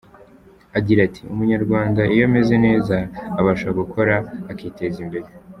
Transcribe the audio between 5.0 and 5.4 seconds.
imbere.